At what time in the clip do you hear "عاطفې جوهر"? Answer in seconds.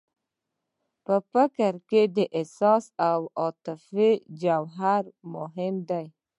3.41-5.03